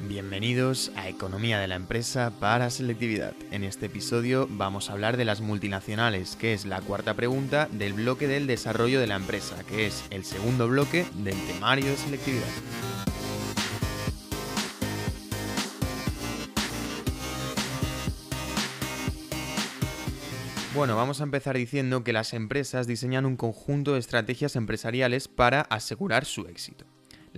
Bienvenidos 0.00 0.92
a 0.94 1.08
Economía 1.08 1.58
de 1.58 1.66
la 1.66 1.74
Empresa 1.74 2.32
para 2.38 2.70
Selectividad. 2.70 3.34
En 3.50 3.64
este 3.64 3.86
episodio 3.86 4.46
vamos 4.48 4.88
a 4.88 4.92
hablar 4.92 5.16
de 5.16 5.24
las 5.24 5.40
multinacionales, 5.40 6.36
que 6.36 6.54
es 6.54 6.66
la 6.66 6.80
cuarta 6.80 7.14
pregunta 7.14 7.68
del 7.72 7.94
bloque 7.94 8.28
del 8.28 8.46
desarrollo 8.46 9.00
de 9.00 9.08
la 9.08 9.16
empresa, 9.16 9.56
que 9.64 9.86
es 9.86 10.04
el 10.10 10.24
segundo 10.24 10.68
bloque 10.68 11.04
del 11.14 11.36
temario 11.48 11.86
de 11.86 11.96
selectividad. 11.96 12.46
Bueno, 20.76 20.94
vamos 20.94 21.20
a 21.20 21.24
empezar 21.24 21.56
diciendo 21.56 22.04
que 22.04 22.12
las 22.12 22.34
empresas 22.34 22.86
diseñan 22.86 23.26
un 23.26 23.36
conjunto 23.36 23.94
de 23.94 23.98
estrategias 23.98 24.54
empresariales 24.54 25.26
para 25.26 25.62
asegurar 25.62 26.24
su 26.24 26.42
éxito. 26.42 26.87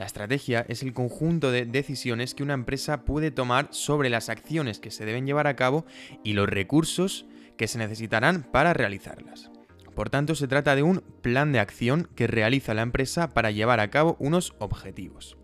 La 0.01 0.07
estrategia 0.07 0.65
es 0.67 0.83
el 0.83 0.95
conjunto 0.95 1.51
de 1.51 1.67
decisiones 1.67 2.35
que 2.35 2.43
una 2.43 2.55
empresa 2.55 3.05
puede 3.05 3.31
tomar 3.31 3.69
sobre 3.71 4.09
las 4.09 4.31
acciones 4.31 4.79
que 4.79 4.91
se 4.91 5.05
deben 5.05 5.27
llevar 5.27 5.47
a 5.47 5.57
cabo 5.57 5.85
y 6.25 6.33
los 6.33 6.49
recursos 6.49 7.27
que 7.59 7.69
se 7.69 7.77
necesitarán 7.77 8.45
para 8.51 8.73
realizarlas. 8.73 9.51
Por 9.95 10.09
tanto, 10.09 10.35
se 10.35 10.49
trata 10.49 10.75
de 10.75 10.83
un 10.83 11.03
plan 11.21 11.53
de 11.53 11.59
acción 11.59 12.09
que 12.15 12.27
realiza 12.27 12.73
la 12.73 12.81
empresa 12.81 13.29
para 13.35 13.51
llevar 13.51 13.79
a 13.79 13.91
cabo 13.91 14.17
unos 14.21 14.55
objetivos. 14.59 15.37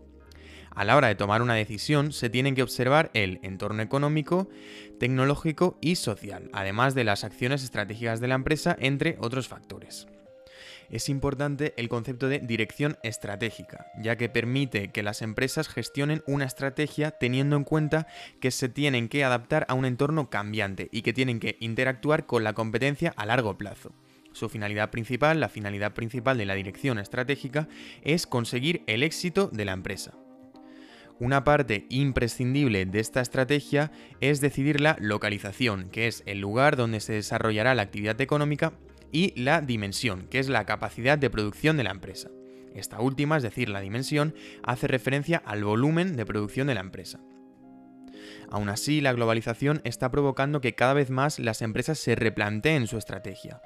A 0.71 0.85
la 0.85 0.97
hora 0.97 1.09
de 1.09 1.15
tomar 1.15 1.43
una 1.43 1.53
decisión 1.53 2.11
se 2.11 2.31
tienen 2.31 2.55
que 2.55 2.63
observar 2.63 3.11
el 3.13 3.39
entorno 3.43 3.83
económico, 3.83 4.49
tecnológico 4.99 5.77
y 5.81 5.97
social, 5.97 6.49
además 6.51 6.95
de 6.95 7.03
las 7.03 7.23
acciones 7.23 7.63
estratégicas 7.63 8.21
de 8.21 8.27
la 8.27 8.33
empresa, 8.33 8.75
entre 8.79 9.17
otros 9.19 9.47
factores 9.47 10.07
es 10.89 11.09
importante 11.09 11.73
el 11.77 11.89
concepto 11.89 12.27
de 12.29 12.39
dirección 12.39 12.97
estratégica, 13.03 13.87
ya 14.01 14.15
que 14.15 14.29
permite 14.29 14.89
que 14.89 15.03
las 15.03 15.21
empresas 15.21 15.67
gestionen 15.67 16.23
una 16.27 16.45
estrategia 16.45 17.11
teniendo 17.11 17.55
en 17.55 17.63
cuenta 17.63 18.07
que 18.39 18.51
se 18.51 18.69
tienen 18.69 19.09
que 19.09 19.23
adaptar 19.23 19.65
a 19.69 19.73
un 19.73 19.85
entorno 19.85 20.29
cambiante 20.29 20.89
y 20.91 21.01
que 21.01 21.13
tienen 21.13 21.39
que 21.39 21.57
interactuar 21.59 22.25
con 22.25 22.43
la 22.43 22.53
competencia 22.53 23.13
a 23.17 23.25
largo 23.25 23.57
plazo. 23.57 23.93
Su 24.31 24.49
finalidad 24.49 24.91
principal, 24.91 25.39
la 25.39 25.49
finalidad 25.49 25.93
principal 25.93 26.37
de 26.37 26.45
la 26.45 26.53
dirección 26.53 26.99
estratégica, 26.99 27.67
es 28.03 28.27
conseguir 28.27 28.83
el 28.85 29.03
éxito 29.03 29.49
de 29.51 29.65
la 29.65 29.73
empresa. 29.73 30.13
Una 31.19 31.43
parte 31.43 31.87
imprescindible 31.89 32.85
de 32.85 32.99
esta 32.99 33.21
estrategia 33.21 33.91
es 34.21 34.39
decidir 34.39 34.79
la 34.79 34.95
localización, 34.99 35.89
que 35.89 36.05
es 36.05 36.21
el 36.27 36.39
lugar 36.39 36.75
donde 36.75 36.99
se 36.99 37.13
desarrollará 37.13 37.73
la 37.73 37.81
actividad 37.81 38.21
económica 38.21 38.73
y 39.11 39.39
la 39.39 39.61
dimensión, 39.61 40.27
que 40.29 40.39
es 40.39 40.49
la 40.49 40.65
capacidad 40.65 41.17
de 41.17 41.29
producción 41.29 41.77
de 41.77 41.83
la 41.83 41.91
empresa. 41.91 42.29
Esta 42.75 42.99
última, 42.99 43.37
es 43.37 43.43
decir, 43.43 43.69
la 43.69 43.81
dimensión, 43.81 44.35
hace 44.63 44.87
referencia 44.87 45.41
al 45.45 45.63
volumen 45.63 46.15
de 46.15 46.25
producción 46.25 46.67
de 46.67 46.75
la 46.75 46.81
empresa. 46.81 47.19
Aún 48.49 48.69
así, 48.69 49.01
la 49.01 49.13
globalización 49.13 49.81
está 49.83 50.11
provocando 50.11 50.61
que 50.61 50.75
cada 50.75 50.93
vez 50.93 51.09
más 51.09 51.39
las 51.39 51.61
empresas 51.61 51.97
se 51.99 52.15
replanteen 52.15 52.87
su 52.87 52.97
estrategia. 52.97 53.61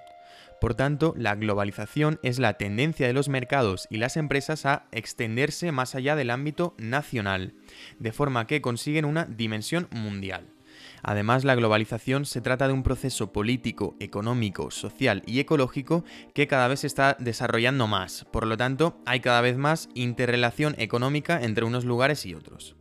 Por 0.61 0.75
tanto, 0.75 1.13
la 1.17 1.35
globalización 1.35 2.19
es 2.21 2.37
la 2.37 2.53
tendencia 2.53 3.07
de 3.07 3.13
los 3.13 3.29
mercados 3.29 3.87
y 3.89 3.97
las 3.97 4.15
empresas 4.15 4.65
a 4.65 4.85
extenderse 4.91 5.71
más 5.71 5.95
allá 5.95 6.15
del 6.15 6.29
ámbito 6.29 6.75
nacional, 6.77 7.55
de 7.97 8.11
forma 8.11 8.45
que 8.45 8.61
consiguen 8.61 9.05
una 9.05 9.25
dimensión 9.25 9.87
mundial. 9.89 10.53
Además, 11.03 11.43
la 11.43 11.55
globalización 11.55 12.25
se 12.25 12.41
trata 12.41 12.67
de 12.67 12.73
un 12.73 12.83
proceso 12.83 13.31
político, 13.31 13.95
económico, 13.99 14.71
social 14.71 15.23
y 15.25 15.39
ecológico 15.39 16.03
que 16.33 16.47
cada 16.47 16.67
vez 16.67 16.81
se 16.81 16.87
está 16.87 17.15
desarrollando 17.19 17.87
más. 17.87 18.25
Por 18.31 18.47
lo 18.47 18.57
tanto, 18.57 18.99
hay 19.05 19.19
cada 19.19 19.41
vez 19.41 19.57
más 19.57 19.89
interrelación 19.95 20.75
económica 20.77 21.41
entre 21.41 21.65
unos 21.65 21.85
lugares 21.85 22.25
y 22.25 22.35
otros. 22.35 22.75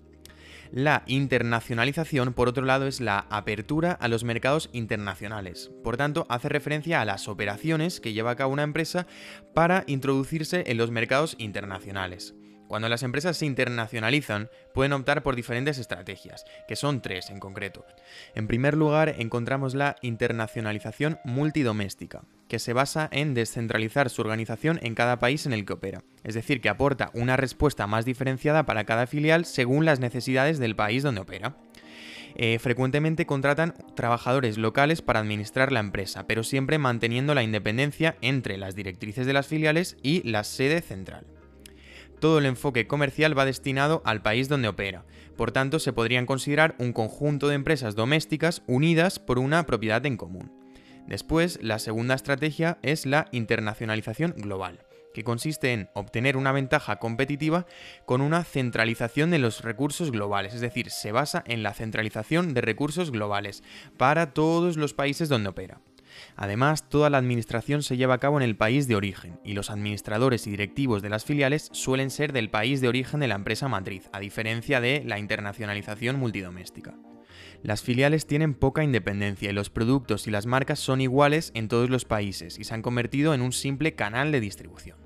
La 0.73 1.03
internacionalización, 1.07 2.33
por 2.33 2.48
otro 2.48 2.65
lado, 2.65 2.87
es 2.87 3.01
la 3.01 3.27
apertura 3.29 3.91
a 3.91 4.07
los 4.07 4.23
mercados 4.23 4.71
internacionales. 4.73 5.71
Por 5.83 5.97
tanto, 5.97 6.27
hace 6.29 6.48
referencia 6.48 7.01
a 7.01 7.05
las 7.05 7.27
operaciones 7.27 7.98
que 7.98 8.13
lleva 8.13 8.30
a 8.30 8.36
cabo 8.36 8.53
una 8.53 8.63
empresa 8.63 9.09
para 9.53 9.83
introducirse 9.89 10.63
en 10.69 10.77
los 10.77 10.92
mercados 10.92 11.35
internacionales. 11.39 12.35
Cuando 12.70 12.89
las 12.89 13.03
empresas 13.03 13.36
se 13.36 13.47
internacionalizan, 13.47 14.48
pueden 14.73 14.92
optar 14.92 15.25
por 15.25 15.35
diferentes 15.35 15.77
estrategias, 15.79 16.45
que 16.69 16.77
son 16.77 17.03
tres 17.03 17.29
en 17.29 17.41
concreto. 17.41 17.85
En 18.36 18.47
primer 18.47 18.77
lugar, 18.77 19.17
encontramos 19.19 19.75
la 19.75 19.97
internacionalización 20.03 21.19
multidoméstica, 21.25 22.23
que 22.47 22.61
se 22.61 22.73
basa 22.73 23.09
en 23.11 23.35
descentralizar 23.35 24.09
su 24.09 24.23
organización 24.23 24.79
en 24.83 24.95
cada 24.95 25.19
país 25.19 25.47
en 25.47 25.53
el 25.53 25.67
que 25.67 25.73
opera, 25.73 26.05
es 26.23 26.35
decir, 26.35 26.61
que 26.61 26.69
aporta 26.69 27.11
una 27.13 27.36
respuesta 27.36 27.89
más 27.89 28.05
diferenciada 28.05 28.64
para 28.67 28.85
cada 28.85 29.09
filial 29.09 29.47
según 29.47 29.85
las 29.85 29.98
necesidades 29.98 30.61
del 30.61 30.77
país 30.77 31.03
donde 31.03 31.23
opera. 31.23 31.57
Eh, 32.36 32.61
frecuentemente 32.61 33.27
contratan 33.27 33.75
trabajadores 33.97 34.59
locales 34.59 35.03
para 35.03 35.19
administrar 35.19 35.73
la 35.73 35.80
empresa, 35.80 36.29
pero 36.29 36.45
siempre 36.45 36.79
manteniendo 36.79 37.35
la 37.35 37.42
independencia 37.42 38.14
entre 38.20 38.59
las 38.59 38.77
directrices 38.77 39.27
de 39.27 39.33
las 39.33 39.48
filiales 39.48 39.97
y 40.05 40.23
la 40.23 40.45
sede 40.45 40.83
central 40.83 41.39
todo 42.20 42.39
el 42.39 42.47
enfoque 42.47 42.86
comercial 42.86 43.36
va 43.36 43.45
destinado 43.45 44.03
al 44.05 44.23
país 44.23 44.48
donde 44.48 44.69
opera. 44.69 45.05
Por 45.36 45.51
tanto, 45.51 45.79
se 45.79 45.92
podrían 45.92 46.27
considerar 46.27 46.77
un 46.79 46.92
conjunto 46.92 47.48
de 47.48 47.55
empresas 47.57 47.97
domésticas 47.97 48.63
unidas 48.67 49.19
por 49.19 49.39
una 49.39 49.67
propiedad 49.67 50.05
en 50.07 50.17
común. 50.17 50.53
Después, 51.07 51.59
la 51.63 51.79
segunda 51.79 52.14
estrategia 52.14 52.79
es 52.83 53.07
la 53.07 53.27
internacionalización 53.33 54.35
global, 54.36 54.80
que 55.13 55.25
consiste 55.25 55.73
en 55.73 55.89
obtener 55.95 56.36
una 56.36 56.53
ventaja 56.53 56.97
competitiva 56.97 57.67
con 58.05 58.20
una 58.20 58.45
centralización 58.45 59.30
de 59.30 59.39
los 59.39 59.63
recursos 59.63 60.13
globales, 60.13 60.55
es 60.55 60.61
decir, 60.61 60.91
se 60.91 61.11
basa 61.11 61.42
en 61.47 61.63
la 61.63 61.75
centralización 61.75 62.55
de 62.55 62.61
recursos 62.61 63.11
globales 63.11 63.64
para 63.97 64.33
todos 64.33 64.77
los 64.77 64.95
países 64.95 65.29
donde 65.29 65.48
opera. 65.48 65.80
Además, 66.36 66.89
toda 66.89 67.11
la 67.11 67.19
administración 67.19 67.83
se 67.83 67.97
lleva 67.97 68.14
a 68.14 68.19
cabo 68.19 68.39
en 68.39 68.42
el 68.42 68.57
país 68.57 68.89
de 68.89 68.97
origen, 68.97 69.41
y 69.45 69.53
los 69.53 69.70
administradores 69.70 70.47
y 70.47 70.51
directivos 70.51 71.03
de 71.03 71.11
las 71.11 71.25
filiales 71.25 71.69
suelen 71.73 72.11
ser 72.11 72.33
del 72.33 72.51
país 72.51 72.81
de 72.81 72.89
origen 72.89 73.20
de 73.20 73.29
la 73.29 73.35
empresa 73.35 73.69
matriz, 73.69 74.08
a 74.13 74.20
diferencia 74.20 74.80
de 74.80 75.03
la 75.05 75.19
internacionalización 75.19 76.19
multidoméstica. 76.19 76.95
Las 77.63 77.83
filiales 77.83 78.27
tienen 78.27 78.55
poca 78.55 78.83
independencia 78.83 79.51
y 79.51 79.53
los 79.53 79.69
productos 79.69 80.27
y 80.27 80.30
las 80.30 80.47
marcas 80.47 80.79
son 80.79 81.01
iguales 81.01 81.53
en 81.55 81.69
todos 81.69 81.91
los 81.91 82.07
países 82.07 82.59
y 82.59 82.64
se 82.64 82.75
han 82.75 82.83
convertido 82.83 83.35
en 83.35 83.42
un 83.42 83.53
simple 83.53 83.95
canal 83.95 84.33
de 84.33 84.41
distribución. 84.41 84.98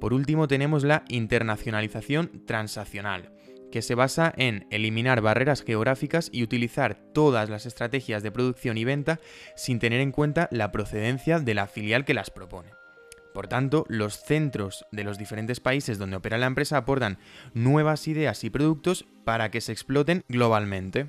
Por 0.00 0.12
último 0.12 0.48
tenemos 0.48 0.84
la 0.84 1.04
internacionalización 1.08 2.44
transaccional, 2.46 3.32
que 3.70 3.82
se 3.82 3.94
basa 3.94 4.32
en 4.36 4.66
eliminar 4.70 5.20
barreras 5.20 5.62
geográficas 5.62 6.28
y 6.32 6.42
utilizar 6.42 6.96
todas 7.12 7.50
las 7.50 7.66
estrategias 7.66 8.22
de 8.22 8.32
producción 8.32 8.78
y 8.78 8.84
venta 8.84 9.20
sin 9.56 9.78
tener 9.78 10.00
en 10.00 10.12
cuenta 10.12 10.48
la 10.50 10.72
procedencia 10.72 11.38
de 11.38 11.54
la 11.54 11.66
filial 11.66 12.04
que 12.04 12.14
las 12.14 12.30
propone. 12.30 12.70
Por 13.38 13.46
tanto, 13.46 13.84
los 13.88 14.20
centros 14.20 14.84
de 14.90 15.04
los 15.04 15.16
diferentes 15.16 15.60
países 15.60 15.96
donde 15.98 16.16
opera 16.16 16.38
la 16.38 16.46
empresa 16.46 16.76
aportan 16.76 17.18
nuevas 17.54 18.08
ideas 18.08 18.42
y 18.42 18.50
productos 18.50 19.04
para 19.24 19.50
que 19.50 19.60
se 19.60 19.70
exploten 19.70 20.24
globalmente. 20.28 21.06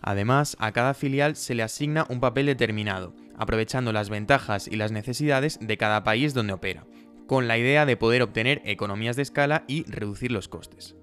Además, 0.00 0.56
a 0.60 0.70
cada 0.70 0.94
filial 0.94 1.34
se 1.34 1.56
le 1.56 1.64
asigna 1.64 2.06
un 2.08 2.20
papel 2.20 2.46
determinado, 2.46 3.14
aprovechando 3.36 3.92
las 3.92 4.10
ventajas 4.10 4.68
y 4.68 4.76
las 4.76 4.92
necesidades 4.92 5.58
de 5.60 5.76
cada 5.76 6.04
país 6.04 6.34
donde 6.34 6.52
opera, 6.52 6.86
con 7.26 7.48
la 7.48 7.58
idea 7.58 7.84
de 7.84 7.96
poder 7.96 8.22
obtener 8.22 8.62
economías 8.64 9.16
de 9.16 9.22
escala 9.22 9.64
y 9.66 9.82
reducir 9.90 10.30
los 10.30 10.46
costes. 10.46 10.94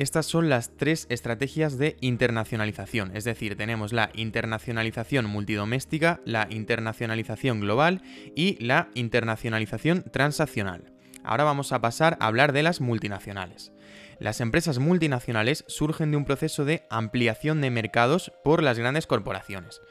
Estas 0.00 0.24
son 0.24 0.48
las 0.48 0.78
tres 0.78 1.06
estrategias 1.10 1.76
de 1.76 1.98
internacionalización, 2.00 3.14
es 3.14 3.24
decir, 3.24 3.54
tenemos 3.58 3.92
la 3.92 4.08
internacionalización 4.14 5.26
multidoméstica, 5.26 6.22
la 6.24 6.46
internacionalización 6.48 7.60
global 7.60 8.00
y 8.34 8.56
la 8.64 8.88
internacionalización 8.94 10.04
transaccional. 10.10 10.90
Ahora 11.22 11.44
vamos 11.44 11.72
a 11.72 11.82
pasar 11.82 12.16
a 12.18 12.28
hablar 12.28 12.54
de 12.54 12.62
las 12.62 12.80
multinacionales. 12.80 13.72
Las 14.18 14.40
empresas 14.40 14.78
multinacionales 14.78 15.66
surgen 15.68 16.12
de 16.12 16.16
un 16.16 16.24
proceso 16.24 16.64
de 16.64 16.86
ampliación 16.88 17.60
de 17.60 17.68
mercados 17.68 18.32
por 18.42 18.62
las 18.62 18.78
grandes 18.78 19.06
corporaciones 19.06 19.82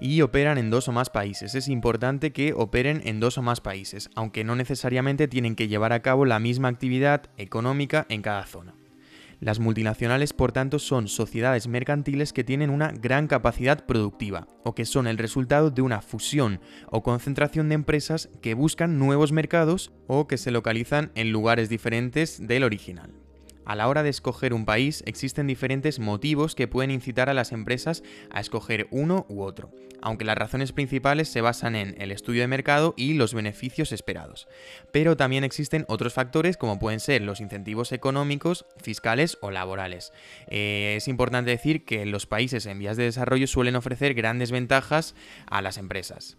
y 0.00 0.22
operan 0.22 0.56
en 0.56 0.70
dos 0.70 0.88
o 0.88 0.92
más 0.92 1.10
países. 1.10 1.54
Es 1.54 1.68
importante 1.68 2.32
que 2.32 2.54
operen 2.54 3.02
en 3.04 3.20
dos 3.20 3.36
o 3.36 3.42
más 3.42 3.60
países, 3.60 4.08
aunque 4.16 4.44
no 4.44 4.56
necesariamente 4.56 5.28
tienen 5.28 5.56
que 5.56 5.68
llevar 5.68 5.92
a 5.92 6.00
cabo 6.00 6.24
la 6.24 6.38
misma 6.38 6.68
actividad 6.68 7.24
económica 7.36 8.06
en 8.08 8.22
cada 8.22 8.46
zona. 8.46 8.72
Las 9.40 9.60
multinacionales, 9.60 10.32
por 10.32 10.50
tanto, 10.50 10.80
son 10.80 11.06
sociedades 11.06 11.68
mercantiles 11.68 12.32
que 12.32 12.42
tienen 12.42 12.70
una 12.70 12.90
gran 12.90 13.28
capacidad 13.28 13.86
productiva, 13.86 14.48
o 14.64 14.74
que 14.74 14.84
son 14.84 15.06
el 15.06 15.16
resultado 15.16 15.70
de 15.70 15.82
una 15.82 16.02
fusión 16.02 16.60
o 16.90 17.04
concentración 17.04 17.68
de 17.68 17.76
empresas 17.76 18.30
que 18.42 18.54
buscan 18.54 18.98
nuevos 18.98 19.30
mercados 19.30 19.92
o 20.08 20.26
que 20.26 20.38
se 20.38 20.50
localizan 20.50 21.12
en 21.14 21.30
lugares 21.30 21.68
diferentes 21.68 22.44
del 22.44 22.64
original. 22.64 23.12
A 23.68 23.76
la 23.76 23.86
hora 23.86 24.02
de 24.02 24.08
escoger 24.08 24.54
un 24.54 24.64
país 24.64 25.02
existen 25.04 25.46
diferentes 25.46 25.98
motivos 25.98 26.54
que 26.54 26.66
pueden 26.66 26.90
incitar 26.90 27.28
a 27.28 27.34
las 27.34 27.52
empresas 27.52 28.02
a 28.30 28.40
escoger 28.40 28.88
uno 28.90 29.26
u 29.28 29.42
otro, 29.42 29.70
aunque 30.00 30.24
las 30.24 30.38
razones 30.38 30.72
principales 30.72 31.28
se 31.28 31.42
basan 31.42 31.76
en 31.76 31.94
el 32.00 32.10
estudio 32.10 32.40
de 32.40 32.48
mercado 32.48 32.94
y 32.96 33.12
los 33.12 33.34
beneficios 33.34 33.92
esperados. 33.92 34.48
Pero 34.90 35.18
también 35.18 35.44
existen 35.44 35.84
otros 35.88 36.14
factores 36.14 36.56
como 36.56 36.78
pueden 36.78 36.98
ser 36.98 37.20
los 37.20 37.42
incentivos 37.42 37.92
económicos, 37.92 38.64
fiscales 38.78 39.36
o 39.42 39.50
laborales. 39.50 40.14
Eh, 40.46 40.94
es 40.96 41.06
importante 41.06 41.50
decir 41.50 41.84
que 41.84 42.06
los 42.06 42.24
países 42.24 42.64
en 42.64 42.78
vías 42.78 42.96
de 42.96 43.04
desarrollo 43.04 43.46
suelen 43.46 43.76
ofrecer 43.76 44.14
grandes 44.14 44.50
ventajas 44.50 45.14
a 45.46 45.60
las 45.60 45.76
empresas. 45.76 46.38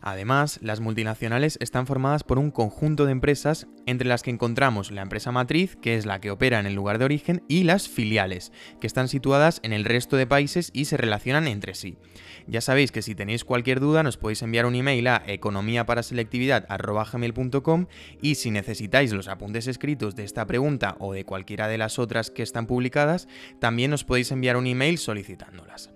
Además, 0.00 0.58
las 0.62 0.80
multinacionales 0.80 1.58
están 1.60 1.86
formadas 1.86 2.24
por 2.24 2.38
un 2.38 2.50
conjunto 2.50 3.06
de 3.06 3.12
empresas 3.12 3.66
entre 3.86 4.08
las 4.08 4.22
que 4.22 4.30
encontramos 4.30 4.90
la 4.90 5.02
empresa 5.02 5.32
matriz, 5.32 5.76
que 5.76 5.96
es 5.96 6.06
la 6.06 6.20
que 6.20 6.30
opera 6.30 6.60
en 6.60 6.66
el 6.66 6.74
lugar 6.74 6.98
de 6.98 7.04
origen, 7.04 7.42
y 7.48 7.64
las 7.64 7.88
filiales, 7.88 8.52
que 8.80 8.86
están 8.86 9.08
situadas 9.08 9.60
en 9.62 9.72
el 9.72 9.84
resto 9.84 10.16
de 10.16 10.26
países 10.26 10.70
y 10.72 10.86
se 10.86 10.96
relacionan 10.96 11.48
entre 11.48 11.74
sí. 11.74 11.98
Ya 12.46 12.60
sabéis 12.60 12.92
que 12.92 13.02
si 13.02 13.14
tenéis 13.14 13.44
cualquier 13.44 13.80
duda 13.80 14.02
nos 14.02 14.16
podéis 14.16 14.42
enviar 14.42 14.66
un 14.66 14.74
email 14.74 15.06
a 15.08 15.22
economiaparaselectividad.com 15.26 17.86
y 18.20 18.34
si 18.34 18.50
necesitáis 18.50 19.12
los 19.12 19.28
apuntes 19.28 19.66
escritos 19.66 20.14
de 20.14 20.24
esta 20.24 20.46
pregunta 20.46 20.96
o 20.98 21.12
de 21.12 21.24
cualquiera 21.24 21.68
de 21.68 21.78
las 21.78 21.98
otras 21.98 22.30
que 22.30 22.42
están 22.42 22.66
publicadas, 22.66 23.28
también 23.60 23.90
nos 23.90 24.04
podéis 24.04 24.30
enviar 24.32 24.56
un 24.56 24.66
email 24.66 24.98
solicitándolas. 24.98 25.93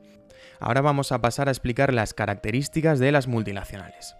Ahora 0.60 0.80
vamos 0.80 1.12
a 1.12 1.20
pasar 1.20 1.48
a 1.48 1.52
explicar 1.52 1.92
las 1.92 2.14
características 2.14 2.98
de 2.98 3.12
las 3.12 3.28
multinacionales. 3.28 4.16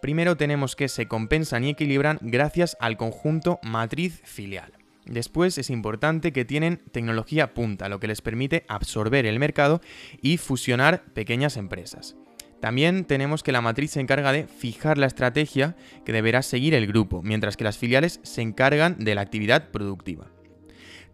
Primero 0.00 0.36
tenemos 0.36 0.74
que 0.74 0.88
se 0.88 1.06
compensan 1.06 1.64
y 1.64 1.70
equilibran 1.70 2.18
gracias 2.20 2.76
al 2.80 2.96
conjunto 2.96 3.60
matriz-filial. 3.62 4.72
Después 5.06 5.58
es 5.58 5.70
importante 5.70 6.32
que 6.32 6.44
tienen 6.44 6.82
tecnología 6.92 7.54
punta, 7.54 7.88
lo 7.88 8.00
que 8.00 8.06
les 8.06 8.22
permite 8.22 8.64
absorber 8.68 9.26
el 9.26 9.38
mercado 9.38 9.80
y 10.20 10.38
fusionar 10.38 11.04
pequeñas 11.12 11.56
empresas. 11.56 12.16
También 12.60 13.04
tenemos 13.04 13.42
que 13.42 13.50
la 13.50 13.60
matriz 13.60 13.90
se 13.90 14.00
encarga 14.00 14.30
de 14.30 14.46
fijar 14.46 14.96
la 14.96 15.06
estrategia 15.06 15.74
que 16.04 16.12
deberá 16.12 16.42
seguir 16.42 16.74
el 16.74 16.86
grupo, 16.86 17.20
mientras 17.22 17.56
que 17.56 17.64
las 17.64 17.76
filiales 17.76 18.20
se 18.22 18.42
encargan 18.42 18.98
de 18.98 19.16
la 19.16 19.20
actividad 19.20 19.70
productiva. 19.70 20.30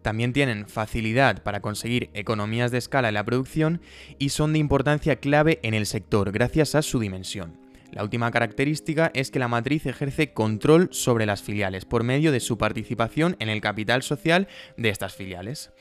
También 0.01 0.33
tienen 0.33 0.67
facilidad 0.67 1.43
para 1.43 1.61
conseguir 1.61 2.09
economías 2.13 2.71
de 2.71 2.77
escala 2.77 3.09
en 3.09 3.15
la 3.15 3.25
producción 3.25 3.81
y 4.17 4.29
son 4.29 4.53
de 4.53 4.59
importancia 4.59 5.17
clave 5.17 5.59
en 5.63 5.73
el 5.73 5.85
sector 5.85 6.31
gracias 6.31 6.75
a 6.75 6.81
su 6.81 6.99
dimensión. 6.99 7.57
La 7.91 8.03
última 8.03 8.29
característica 8.29 9.11
es 9.15 9.31
que 9.31 9.39
la 9.39 9.47
matriz 9.47 9.85
ejerce 9.85 10.31
control 10.31 10.89
sobre 10.91 11.25
las 11.25 11.41
filiales 11.41 11.85
por 11.85 12.03
medio 12.03 12.31
de 12.31 12.39
su 12.39 12.57
participación 12.57 13.35
en 13.39 13.49
el 13.49 13.61
capital 13.61 14.03
social 14.03 14.47
de 14.77 14.89
estas 14.89 15.15
filiales. 15.15 15.71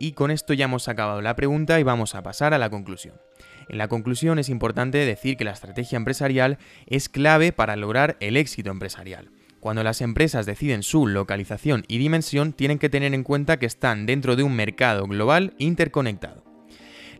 Y 0.00 0.12
con 0.12 0.30
esto 0.30 0.54
ya 0.54 0.64
hemos 0.64 0.88
acabado 0.88 1.20
la 1.20 1.36
pregunta 1.36 1.78
y 1.78 1.82
vamos 1.82 2.14
a 2.14 2.22
pasar 2.22 2.54
a 2.54 2.58
la 2.58 2.70
conclusión. 2.70 3.20
En 3.68 3.76
la 3.76 3.88
conclusión 3.88 4.38
es 4.38 4.48
importante 4.48 4.98
decir 4.98 5.36
que 5.36 5.44
la 5.44 5.52
estrategia 5.52 5.96
empresarial 5.96 6.58
es 6.86 7.08
clave 7.08 7.52
para 7.52 7.76
lograr 7.76 8.16
el 8.20 8.36
éxito 8.36 8.70
empresarial. 8.70 9.30
Cuando 9.60 9.82
las 9.82 10.00
empresas 10.00 10.46
deciden 10.46 10.82
su 10.82 11.06
localización 11.06 11.84
y 11.88 11.98
dimensión, 11.98 12.52
tienen 12.52 12.78
que 12.78 12.88
tener 12.88 13.12
en 13.14 13.24
cuenta 13.24 13.58
que 13.58 13.66
están 13.66 14.06
dentro 14.06 14.36
de 14.36 14.44
un 14.44 14.54
mercado 14.54 15.06
global 15.06 15.54
interconectado. 15.58 16.44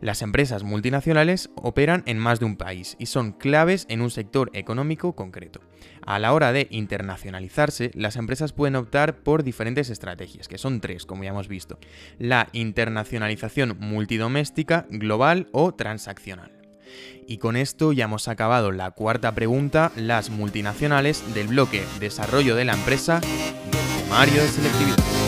Las 0.01 0.21
empresas 0.21 0.63
multinacionales 0.63 1.49
operan 1.55 2.03
en 2.05 2.17
más 2.17 2.39
de 2.39 2.45
un 2.45 2.55
país 2.55 2.95
y 2.99 3.07
son 3.07 3.33
claves 3.33 3.85
en 3.89 3.99
un 4.01 4.11
sector 4.11 4.49
económico 4.53 5.13
concreto. 5.13 5.59
A 6.05 6.19
la 6.19 6.31
hora 6.31 6.53
de 6.53 6.67
internacionalizarse, 6.71 7.91
las 7.93 8.15
empresas 8.15 8.53
pueden 8.53 8.77
optar 8.77 9.17
por 9.17 9.43
diferentes 9.43 9.89
estrategias, 9.89 10.47
que 10.47 10.57
son 10.57 10.79
tres, 10.79 11.05
como 11.05 11.25
ya 11.25 11.31
hemos 11.31 11.49
visto. 11.49 11.79
La 12.17 12.47
internacionalización 12.53 13.75
multidoméstica, 13.77 14.87
global 14.89 15.49
o 15.51 15.73
transaccional. 15.73 16.58
Y 17.27 17.37
con 17.37 17.55
esto 17.55 17.91
ya 17.91 18.05
hemos 18.05 18.27
acabado 18.27 18.71
la 18.71 18.91
cuarta 18.91 19.33
pregunta, 19.33 19.91
las 19.95 20.29
multinacionales 20.29 21.33
del 21.33 21.47
bloque 21.47 21.85
Desarrollo 21.99 22.55
de 22.55 22.65
la 22.65 22.73
empresa 22.73 23.21
y 23.23 23.77
el 23.77 24.03
temario 24.03 24.41
de 24.41 24.47
selectividad. 24.47 25.18